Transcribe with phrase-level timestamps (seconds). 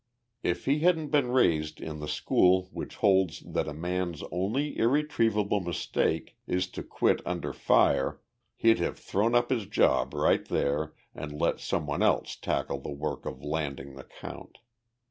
[0.41, 5.59] If he hadn't been raised in the school which holds that a man's only irretrievable
[5.59, 8.19] mistake is to quit under fire,
[8.55, 12.89] he'd have thrown up his job right there and let some one else tackle the
[12.89, 14.57] work of landing the count.